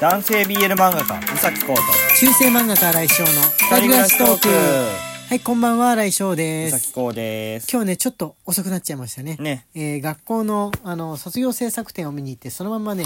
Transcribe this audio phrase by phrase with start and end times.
[0.00, 1.80] 男性 BL 漫画家宇崎浩と
[2.18, 4.48] 中世漫画家来翔の二人暮らしトーク。
[4.48, 6.78] はいこんばんは来翔宇です。
[6.78, 7.68] 崎浩です。
[7.72, 9.36] 今日ねちょっと遅くなっちゃいましたね。
[9.40, 9.66] ね。
[9.74, 13.04] えー学校のあの卒業制作展を見に行ってそのままね、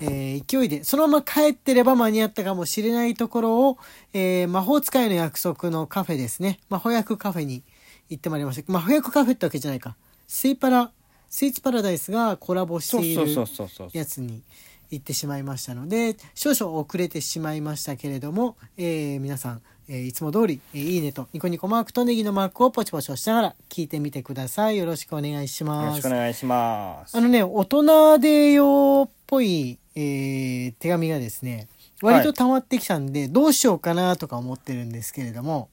[0.00, 3.78] えー勢いでそのまま帰ってれば間に合ったかもしれないところを、
[4.12, 6.60] えー魔法使いの約束のカフェですね。
[6.68, 7.64] 魔法薬カフェに
[8.08, 8.72] 行ってまいりました。
[8.72, 9.96] 魔法薬カフェってわけじゃないか。
[10.28, 10.92] スイパラ
[11.28, 13.90] スイーツパラダイスがコラボしているそうそうそうそうそう。
[13.92, 14.42] やつに
[14.90, 24.76] 行ってしまいましたので少々遅れてしまいましたけれども、えー皆さん、えーいつも通り、えーいいねとニコニコマークとネギのマークをポチポチ押しながら聞いてみてください。
[24.76, 27.16] よろしくお願いしよろますしくお願いします。
[27.16, 31.68] あのね大人で用っぽい、えー手紙がですね
[32.02, 35.68] 割と溜まってきたんで、どうしようかなとか思ってるんですけれども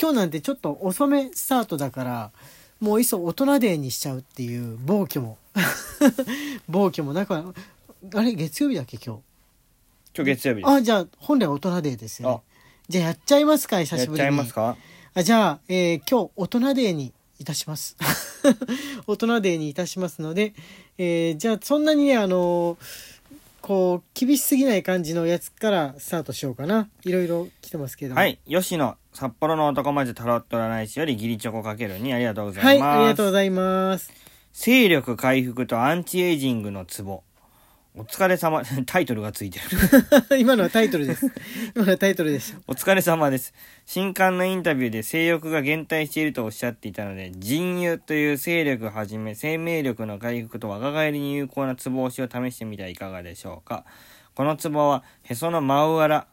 [0.00, 2.30] 今日なんてちょっと遅めスタートだから
[2.80, 5.38] もういっそ大人デーにしちゃうっていう暴挙も
[6.68, 7.44] 暴挙もなんか
[8.14, 9.22] あれ月曜日だっけ今日？
[10.16, 10.70] 今日月曜日です。
[10.70, 12.40] あじゃあ本来大人デーですよね。
[12.88, 14.76] じゃあやっちゃいますか久やっちゃしぶりにいますか？
[15.14, 17.96] あじゃあ、えー今日大人デーにいたします。
[19.06, 20.54] 大人デーにいたしますので、
[20.98, 23.14] えーじゃあそんなにねあのー
[23.60, 26.90] こう厳しすぎない感じのやつからスタートしようかな。
[27.04, 28.20] いろいろ来てますけども。
[28.20, 28.38] はい。
[28.46, 34.12] 吉野札幌の男魔女タロット占い師より義理チョコかけるにありがとうござはいいます、ありがとうございます。
[34.52, 37.22] 勢力回復とアンチエイジングのツボ
[37.96, 39.64] お疲れ様 タイトルがついてる
[40.38, 41.30] 今のはタイトルです
[41.76, 43.54] 今のはタイトルでしたお疲れ様です。
[43.86, 53.84] 新刊のインタビューで性欲が減退しているとおっしゃっていたので、人油という勢力はじめ生命力の回復と若返りに有効なツボ押しを試してみてはいかがでしょうか。
[54.34, 56.26] このツボは、へその真裏、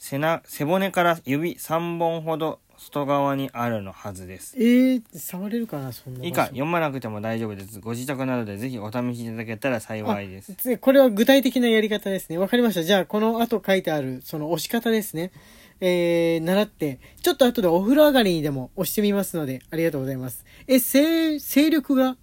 [0.00, 4.56] 背な背骨から指3本ほど外側にあるのはずです。
[4.56, 7.80] えー、触れるかなそんな以下、読まなくても大丈夫です。
[7.80, 10.54] ご自宅などでぜひお試しいただけたら幸いです。
[10.54, 12.38] つこれは具体的なやり方ですね。
[12.38, 12.82] わかりました。
[12.82, 15.32] じゃあ、この後書いてある、その押し方ですね。
[15.80, 20.44] えー、習って、ちょっと後でお風呂上がりにでも押してみますので、ありがとうございます。
[20.66, 22.16] え、勢、勢力が、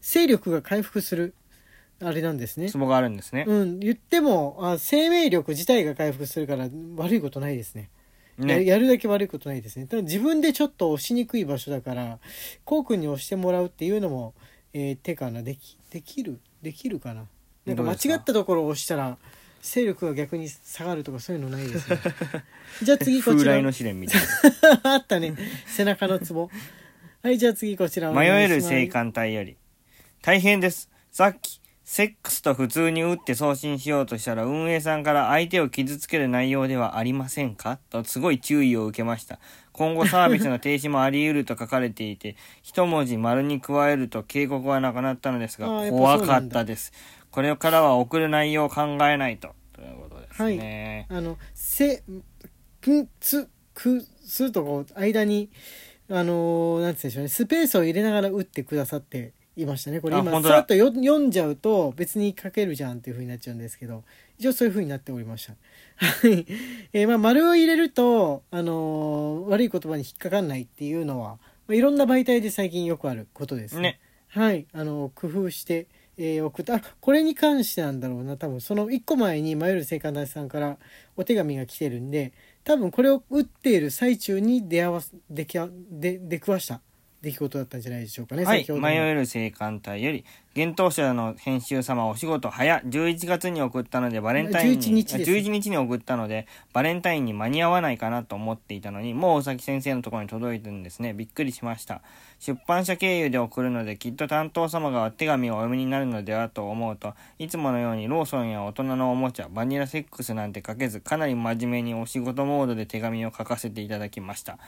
[0.00, 1.34] 勢力が回復する、
[2.02, 2.76] あれなんですねツ。
[2.76, 3.44] ボがあるんですね。
[3.46, 7.88] うん、言ってもあ、生命力自体が回復するから悪いことないですね。
[8.38, 8.64] やね。
[8.64, 9.86] やるだけ悪いことないですね。
[9.86, 12.18] ただ自分でちょっと押しにくい場所だから、
[12.64, 14.34] こうくんに押してもらうっていうのも、
[14.72, 15.42] えー手かな。
[15.42, 17.26] でき、できるできるかな。
[17.64, 19.16] なんか間違ったところを押したら、
[19.62, 21.98] 勢力が逆に下がるとかそういうのないですね。
[22.82, 23.52] じゃあ次こちら。
[23.52, 24.20] 風来の試練みたい
[24.82, 24.94] な。
[24.94, 25.34] あったね。
[25.66, 26.50] 背中のツボ。
[27.22, 28.12] はい、じゃあ次こちら。
[28.12, 29.56] 迷える性感帯より。
[30.22, 30.88] 大変です。
[31.10, 37.78] さっき、セックスと普通に打って送信しようとしたら運営さんから相手を傷つける内容ではありませんか？
[37.90, 39.38] とすごい注意を受けました。
[39.70, 46.92] 今後サービスの停止もあり得ると書かれていて、 一文字丸に加えると警告はなくなったのですが、怖かったです。
[47.30, 49.54] これからは送る内容を考えないと。
[49.72, 51.06] ということですね。
[51.08, 52.02] あの、せ、
[52.80, 55.50] く、つ、く、すとこう、間に、
[56.08, 60.00] あのーなんて言うんでしょうね、スペースを入れながら打ってくださっていましたね。
[60.00, 64.04] これ今、さっとよ読んじゃうと別に書けるじゃんっていう風になっちゃうんですけど、
[64.38, 65.54] 一応そういう風になっておりました。
[65.96, 66.46] はい。
[66.92, 73.82] えーまあ、丸を入れると、あのー悪い言葉に引っかかんないっていうのは、まあ、いろんな媒体で最近よくあることですね。
[73.82, 74.00] ね。
[74.28, 75.86] はい、あの工夫して、
[76.18, 80.78] えー送ったあこれに関してなんだろうな多分その1個前に迷える聖火大師さんから
[81.16, 82.32] お手紙が来てるんで
[82.64, 86.80] 多分これを打っている最中に出会わす出来あで出くわした
[87.22, 88.66] 出来事だったんじゃないでしょうかね、はい。
[88.70, 101.14] 迷える性感帯より、幻冬者の編集様お仕事早、11月に送ったのでバレンタインに、11日ですあ11日に送ったので、バレンタインに間に合わないかなと思っていたのに、もうお崎先生のところに届いてるんですね。
[101.14, 102.02] びっくりしました。
[102.38, 114.58] 出版社経由で送るので、きっと担当様がお手紙をお読みになるのではと思うと、いつものようにローソンや大人のおもちゃ、バニラセックスなんて書けず、かなり真面目にお仕事モードで手紙を書かせていただきました。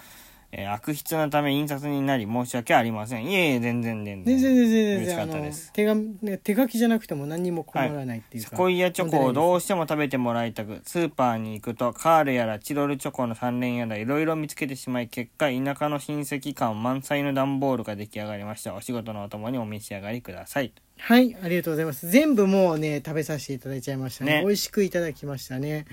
[0.50, 3.26] えー悪質なため印刷になり申し訳ありません。
[3.26, 4.38] いえいえ、全然全然。
[4.38, 5.72] 全然全然全嬉しか然あのったです。
[5.72, 18.74] 手紙ね手書きじゃなくても何にも困らないっていうか、セコイアチョコをどうしても食べてもらいたく、スーパーに行くと、カールやらチロルチョコの3連やらいろいろ見つけてしまい、結果、田舎の親戚感満載の段ボールが出来上がりました。
[18.74, 20.72] お仕事のお供にお召し上がりください。
[20.96, 22.08] はい、ありがとうございます。
[22.08, 24.36] 全部もうね、食べさせていただいちゃいましたね。
[24.36, 25.84] ね美味しくいただきましたね。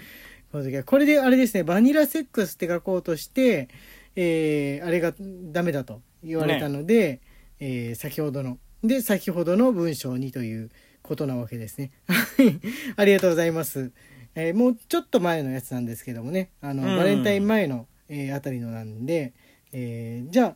[0.51, 3.67] この時はこれであれですね、バニラセックスって書こうとして、
[4.15, 5.13] えーあれが
[5.51, 7.21] ダメだと言われたので、
[7.59, 10.69] えー先ほどの、で、先ほどの文章にという
[11.01, 11.91] ことなわけですね。
[12.07, 12.59] は い
[12.97, 13.91] ありがとうございます。
[14.35, 19.33] えーもうちょっと前のやつなんですけどもね、あの、うんバレンタイン前の、えーあたりのなんで、
[19.71, 20.55] えーじゃあ、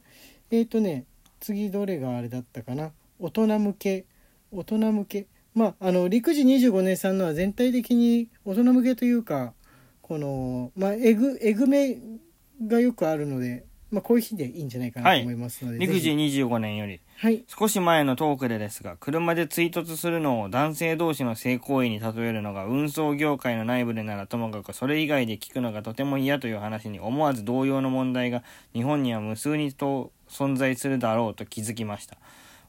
[0.51, 1.05] えっ、とね、
[1.39, 2.91] 次どれがあれだったかな。
[3.19, 4.05] 大人向け、
[4.51, 9.53] 大人向け、まああの陸次25年さんのは全体的に大人向けというか
[10.01, 11.97] このまあえぐえぐめ
[12.65, 16.41] がよくあるので、まあ、こういう日でいいんじゃないかなと思いますので、陸次ぜひ。
[16.41, 16.99] 25年より。
[17.17, 17.43] はい。
[17.47, 32.17] 少し前のトークでですが車で追突するのを男性同士の性行為に例えるのが運送業界の内部でならともかくそれ以外で聞くのがとても嫌という話に思わず同様の問題が日本には無数にと存在するだろうと気づきました。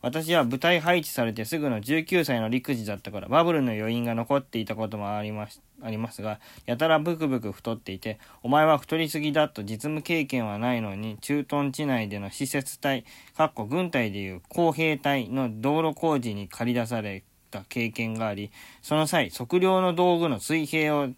[0.02, 13.04] 私は部隊配置されてすぐの19歳の陸次だったからバブルの余韻が残っていたこともありましありますがやたらブクブク太っていてお前は太りすぎだと実務経験はないのに駐屯地内での施設隊
[13.36, 18.50] かっこ軍隊でいう工兵隊の道路工事に借り出された経験があり
[18.82, 21.08] その際測量の道具の水平を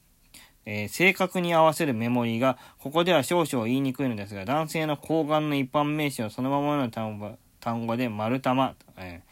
[0.64, 9.22] えー正確に合わせるメモリーが、ここでは少々言いにくいのですが、男性の睾丸の一般名詞をそのままの単語単語で丸玉、え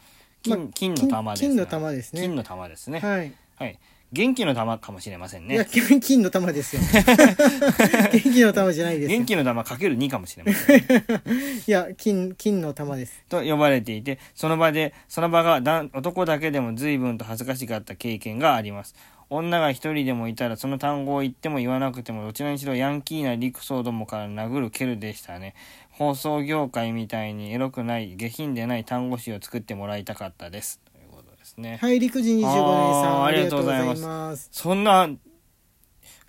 [0.43, 2.99] ーまあ金金の玉です、金の玉ですね金の玉ですね。
[2.99, 3.79] はいはい。
[4.13, 5.69] 元気の玉かもしれませんいやね。
[6.01, 6.81] 金の玉ですよ
[8.11, 10.79] 元気の玉じゃないですよ元気の玉かける2かもしれません。
[10.79, 10.83] い
[11.67, 18.95] や金金の玉ですと呼ばれていて、その場で、その場がだ男だけでも随分と恥ずかしかった経験があります。
[19.29, 25.55] 女が一人でもいたらその単語を言っても言わなくてもどちらにしろヤンキーな陸曹どもから殴る蹴るでしたね。
[25.91, 30.81] 放送業界みたいにエロくない下品でない単語詞を作ってもらいたかったです。
[31.51, 31.77] ですね。
[31.81, 34.49] はい陸次25年さんあーありがとうございます。
[34.51, 35.09] そんな、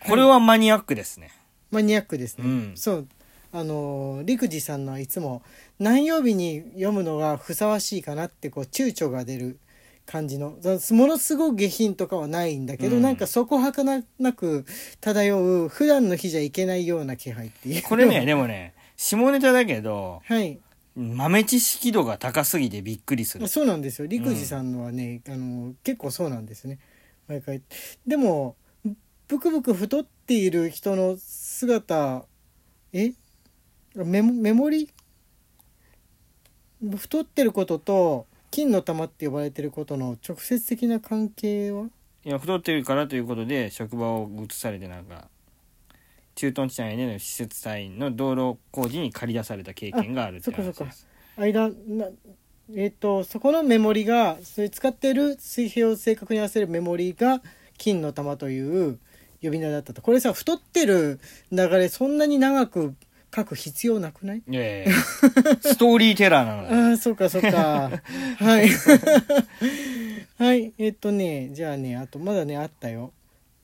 [0.07, 1.31] これはマニアックですね。
[1.71, 2.73] マニアックですね、うん。
[2.77, 3.09] そう。
[3.53, 5.43] あのー陸次さんのはいつも
[5.79, 9.59] 何曜日に読むのがふさわしいかなってこう躊躇が出る
[10.07, 13.03] 感じのざものすごく下品とかはないんだけど、うん。
[13.03, 14.65] なんかそこはかななく
[15.01, 17.83] 漂う普段の日じゃいけないような気配っていう。
[17.83, 20.59] これね、でもね、下ネタだけど、 はい
[20.95, 23.49] 豆知識度が高すぎてびっくりする。
[23.49, 24.07] そうなんですよ。
[24.07, 26.79] 陸次さんのはね、あの結構そうなんですね。
[27.29, 27.63] 毎回。
[28.07, 28.57] でも
[29.29, 32.27] ブクブク太っている人の姿
[32.93, 33.13] え？
[33.95, 34.91] メモメモリ？
[36.97, 41.87] 太ってることと金の玉って呼ばれてることの直接的な関係は？
[42.25, 45.29] いや太ってるからということで職場を移されてなんか
[46.35, 51.07] 駐屯地内での施設隊の道路工事に借り出された経験があるっていうかそっかです
[51.37, 52.07] 間な
[52.75, 57.43] えっ、とそこのメモリがそれ使ってる水平を正確に合わせるメモリが
[57.77, 58.99] 金の玉という
[59.43, 60.01] 呼び名だったと。
[60.01, 61.21] これさ太ってる
[61.51, 62.95] 流れそんなに長く
[63.35, 64.43] 書く必要なくない？
[64.49, 64.93] いやいや
[65.61, 67.91] ストーリーテラーなので ああそうかそうか。
[68.39, 68.69] はい。
[70.39, 70.73] はい。
[70.79, 73.13] えっ、とねじゃあねあとまだねあったよ。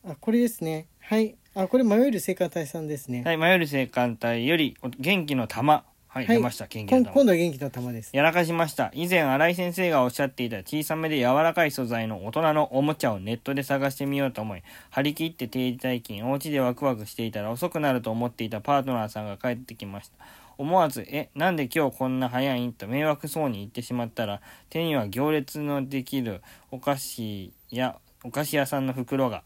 [0.04, 0.86] あこれですね。
[1.00, 5.82] はいあこれ迷える聖火隊さんですね、はい迷える青函隊よりお元気の玉。
[6.06, 6.36] はい、はい。
[6.36, 7.12] 出ました元気の玉。
[7.12, 8.16] 今度は元気の玉です。
[8.16, 8.92] やらかしました。
[8.94, 20.14] 以前新井先生がおっしゃっていた小さめで柔らかい素材の大人のおもちゃをネットで探してみようと思い張り切って定時退勤お家でワクワクしていたら遅くなると思っていたパートナーさんが帰ってきました。
[20.58, 24.40] 思わず「えなんで今日こんな早いん?」と迷惑そうに言ってしまったら
[24.70, 26.40] 手には行列のできる
[26.70, 29.42] お菓子やお菓子屋さんの袋が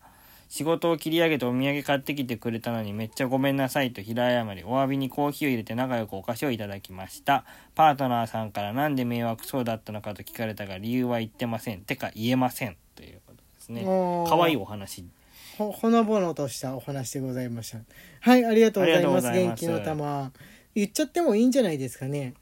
[0.52, 7.46] 仕事を切り上げてお土産買ってきてくれたのにめっちゃごめんなさいと平謝りお詫びにコーヒーを入れて仲良くお菓子をいただきました。
[7.74, 13.82] パートナーさんからなんで迷惑そうだったのかと聞かれたが理由は言ってませんてか言えませんということですね。
[14.28, 15.06] 可愛いお話。
[15.56, 17.78] ほほのぼのとしたお話でございました。
[18.20, 19.28] はいありがとうございます。
[19.28, 19.64] ありがとうございます。
[19.64, 20.32] 元気の玉。
[20.74, 22.34] 言っちゃってもいいんじゃないですかね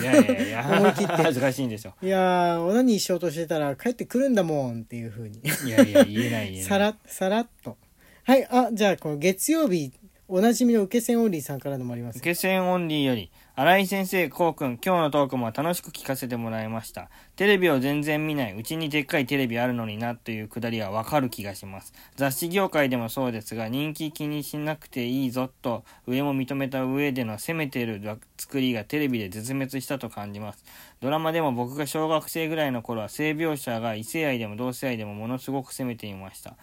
[0.00, 0.66] いやいやいや。
[0.78, 1.94] 思い切って恥ずかしいんですよ。
[2.02, 5.38] いやーオナニーしようとしてたら帰ってくるんだもんっていう風に。
[5.38, 6.62] いやいや言えない言えない。
[6.62, 7.76] さらさらっと。
[8.24, 9.92] はいあじゃあこの月曜日
[10.28, 12.18] おなじみの受け線オンリーさんからのもあります。
[12.18, 17.10] 受験オンリーより新井先生こうくん今日のトークも楽しく聞かせてもらいました。
[17.36, 21.92] テレビを全然見ないうちにでっかいテレビあるのになというくだりはわかる気がします。
[22.16, 28.00] 雑誌業界でもそうですが人気気にしなくていいぞと上も認めた上での攻めている
[28.38, 30.64] 作りがテレビで絶滅したと感じます。
[31.02, 36.56] ドラマでも僕が小学生ぐらいの頃は性描写が異性愛でも同性愛でもものすごく攻めていました。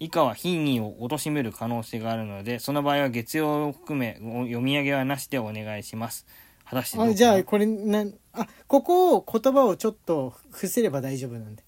[0.00, 6.26] 以下は品位を貶める可能性があるのでその場合は月曜を含め読み上げはなしでお願いします。
[6.64, 7.12] 果たしてどうかな。
[7.12, 11.62] あじゃあこれなんあここを言葉をちょっと伏せれば大丈夫なんで。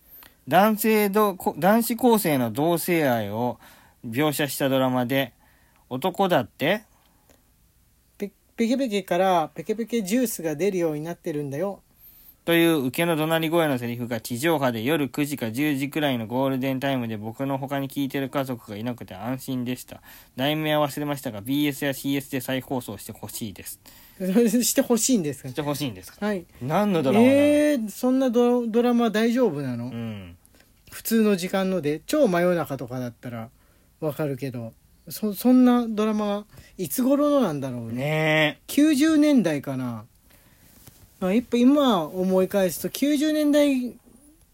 [0.49, 3.59] 男性どこ男子高生の同性愛を
[4.07, 5.33] 描写したドラマで
[5.89, 6.85] 男だって
[8.17, 11.83] ペペケペケからペケペケジュースが出るようになってるんだよ
[12.47, 20.01] という受けの怒鳴り声のセリフが地上波で夜9時か10時くらいのゴールデンタイムで僕の他に聞いてる家族がいなくて安心でした。
[20.37, 23.81] 題名は忘れましたが BS や CS で再放送してほしいです。
[24.63, 25.49] してほしいんですか？
[25.49, 26.25] してほしいんですか？
[26.25, 26.47] はい。
[26.63, 30.37] 何のドラマえー、そんなドドラマ大丈夫なの、うん。
[30.93, 33.51] 普通の時間ので超真夜中とかだったら
[33.99, 34.73] わかるけど
[35.09, 36.45] そそんなドラマは
[36.79, 37.95] いつ頃のなんだろうね。
[37.95, 40.05] ね90年代かな、
[41.27, 43.97] まあ、やっぱ今思い返すと90年代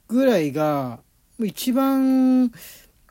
[0.08, 1.00] ぐらいが
[1.38, 2.50] 一番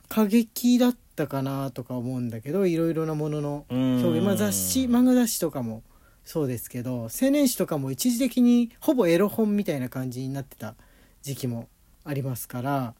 [0.10, 4.26] 過激だったかなとか思うんだけどいろいろなものの表現。
[4.26, 5.84] まあ雑誌漫画雑誌とかも
[6.26, 10.74] そうですけど青年誌とかも一時的にほぼエロ本みたいな感じになってた
[11.22, 11.70] 時期も
[12.04, 12.96] ありますから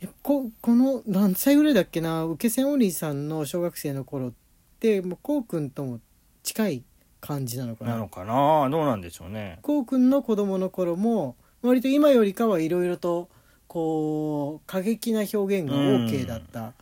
[0.00, 4.32] えここの何歳ぐらいだっけな受け線お兄さんの小学生の頃っ
[4.80, 6.00] てもうこうくんとも
[6.42, 6.82] 近い
[7.26, 7.92] 感じなのかな。
[7.92, 8.68] なのかな？
[8.70, 9.58] どうなんでしょうね。
[9.62, 13.28] こうくんの子供の頃も割と今よりかはいろいろと
[13.66, 16.72] こう過激な表現が OK だった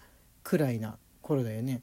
[0.42, 1.80] くらいな頃だよね。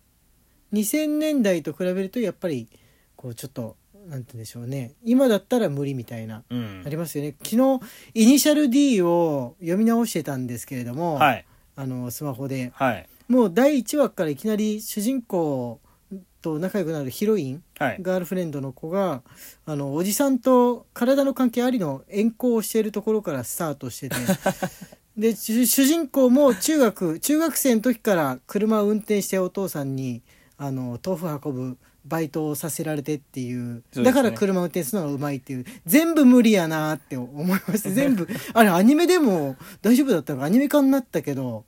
[0.73, 2.67] 2000年代と比べるとやっぱり
[3.15, 3.75] こうちょっと
[4.07, 4.93] なんて言うんでしょうね。
[5.03, 6.83] 今だったら無理みたいなうん。
[6.85, 7.35] ありますよね。
[7.43, 7.81] 昨日
[8.13, 11.45] イニシャル D を読み直してたんですけれども、はい。
[11.75, 12.71] あのスマホで。
[12.75, 13.07] はい。
[13.27, 15.79] もう第1話からいきなり主人公
[16.41, 17.97] と仲良くなるヒロインはい。
[18.01, 19.21] ガールフレンドの子が
[19.65, 24.15] あのおじさんと体の関係ありの遠行をしているところからスタートしてて
[25.17, 30.21] で主主人公も中学中学生の時から車を運転してお父さんに
[30.57, 34.05] あの豆腐運ぶバイトをさせられてっていうそうですね。
[34.05, 37.89] だから車運転するのがうまいっていう全部無理やなって思いました。
[37.91, 41.65] 全部あれアニメでも大丈夫だったのかアニメ化になったけど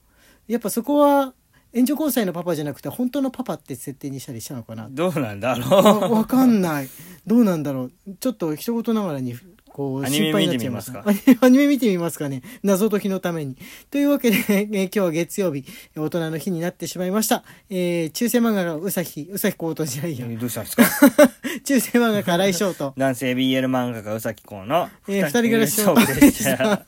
[0.48, 1.34] やっぱそこは
[1.74, 4.88] 援助交際のパパじゃなくて本当のパパって設定にしたりしたのかな？
[4.92, 6.14] どうなんだろわう。
[6.14, 6.90] わかんない。
[7.26, 7.92] どうなんだろう。
[8.20, 9.36] ちょっと一言ながらに
[9.70, 12.42] こうアニメ心配になっちゃいます見てみますアニメアニメ見てみますかね？
[12.64, 13.58] 謎解きのために。
[13.90, 15.66] というわけで、えー今日は月曜日
[15.98, 20.28] 大人の日になってしまいました、えー、中世漫画がうさひうさひこうとじゃないや。
[20.30, 20.84] えどうしたんですか？
[21.66, 22.94] 中世漫画家来翔と。
[22.98, 26.58] 男性 BL 漫画家うさきこうのえー二人暮らしトークでした。
[26.68, 26.86] なんか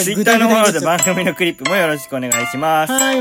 [0.00, 2.92] ツイッターの方でに番組のクリップもよろしくお願いします。
[2.92, 3.20] はい